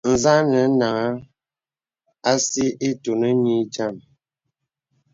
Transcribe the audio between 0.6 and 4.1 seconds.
nāŋhàŋ àsī itūn nï dīəm.